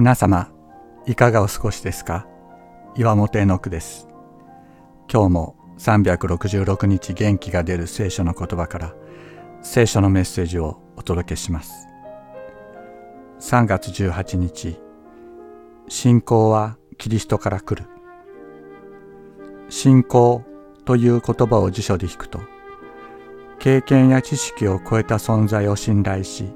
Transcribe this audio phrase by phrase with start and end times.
[0.00, 0.50] 皆様、
[1.04, 2.26] いかがお過ごしですか？
[2.96, 4.08] 岩本絵の句です。
[5.12, 8.94] 今日も366日元気が出る聖書の言葉から
[9.60, 11.86] 聖書のメッセージをお届けします。
[13.40, 14.80] 3月18日、
[15.88, 17.86] 信仰はキリストから来る。
[19.68, 20.42] 信仰
[20.86, 22.40] という言葉を辞書で引くと、
[23.58, 26.50] 経験や知識を超えた存在を信頼し、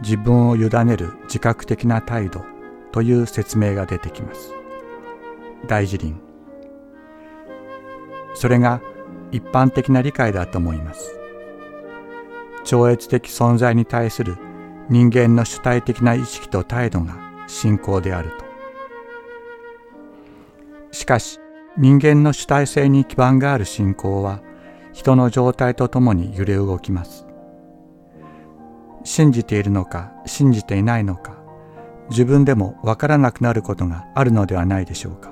[0.00, 2.46] 自分を委ねる自覚的な態度
[2.92, 4.54] という説明が出てきます。
[5.66, 6.16] 大辞林。
[8.34, 8.80] それが
[9.32, 11.18] 一般的な理解だと思います。
[12.64, 14.36] 超越的存在に対する
[14.88, 18.44] 人間の主体的な意識と態度が信仰であると。
[20.90, 21.40] しかし
[21.76, 24.40] 人間の主体性に基盤がある信仰は
[24.92, 27.26] 人の状態とともに揺れ動きます。
[29.04, 31.37] 信じているのか信じていないのか
[32.10, 35.30] 自分でもわからなくなることがあるのではないでしょうか。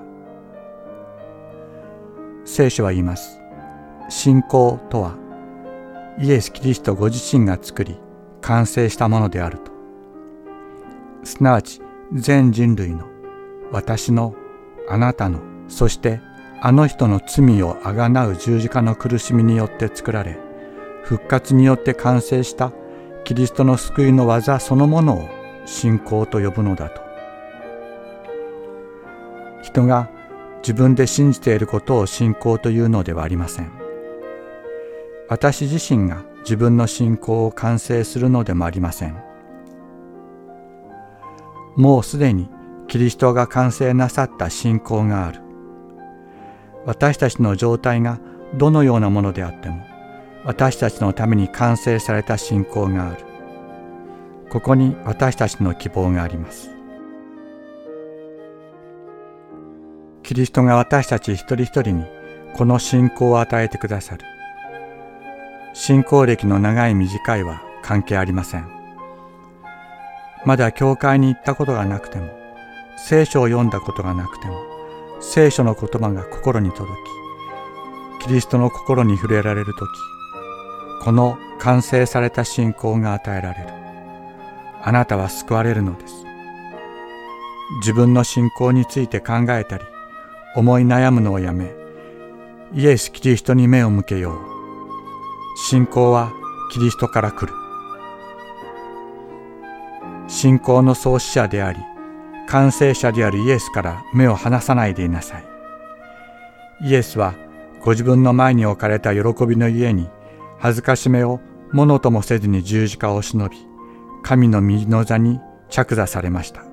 [2.44, 3.40] 聖書は言います。
[4.08, 5.16] 信仰とは
[6.18, 7.98] イエス・キリストご自身が作り
[8.40, 9.72] 完成したものであると。
[11.24, 11.80] すなわち
[12.12, 13.04] 全人類の
[13.72, 14.34] 私の
[14.88, 16.20] あなたのそして
[16.60, 20.38] あの人の罪をあがなう十字架の苦しみによって作られ
[21.02, 22.72] 復活によって完成した
[23.24, 25.28] キリストの救いの技そのものを
[25.66, 27.02] 信仰と呼ぶのだと。
[29.62, 30.08] 人が
[30.62, 33.70] 自分で信じていることを信仰というのではありません。
[35.28, 39.16] 私自身が自分の信仰を完成するのでもありません。
[41.76, 42.48] もうすでに
[42.88, 45.40] キリストが完成なさった信仰がある。
[46.86, 48.20] 私たちの状態が
[48.54, 49.84] どのようなものであっても
[50.44, 53.35] 私たちのために完成された信仰がある。
[54.56, 56.70] ここに私たちの希望があります。
[60.22, 62.06] キリストが私たち一人一人に
[62.54, 64.24] この信仰を与えてくださる。
[65.74, 68.66] 信仰歴の長い短いは関係ありません。
[70.46, 72.26] まだ教会に行ったことがなくても
[72.96, 74.54] 聖書を読んだことがなくても
[75.20, 76.90] 聖書の言葉が心に届
[78.20, 79.86] きキリストの心に触れられる時
[81.02, 83.85] この完成された信仰が与えられる。
[84.86, 86.24] あなたは救われるのです。
[87.80, 89.84] 自分の信仰について考えたり、
[90.54, 91.74] 思い悩むのをやめ、
[92.72, 94.38] イエス・キリストに目を向けよう。
[95.58, 96.32] 信仰は
[96.72, 97.52] キリストから来る。
[100.28, 101.80] 信仰の創始者であり、
[102.46, 105.44] 完成者であるイエスから目を離さないでいなさい。
[106.82, 107.34] イエスは
[107.80, 110.08] ご自分の前に置かれた喜びの家に
[110.60, 111.40] 恥ずかしめを
[111.72, 113.66] ものともせずに十字架を忍び、
[114.26, 115.38] 神の右の座に
[115.68, 116.64] 着座されました。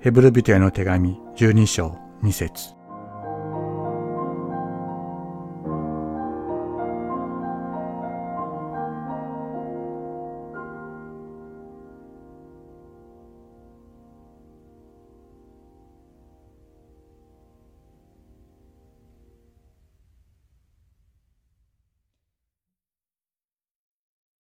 [0.00, 2.74] ヘブル人への手紙12章2節